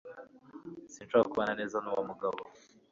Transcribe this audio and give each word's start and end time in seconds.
Sinshobora 0.93 1.29
kubana 1.31 1.53
neza 1.59 1.77
nuwo 1.79 2.01
mugabo 2.09 2.39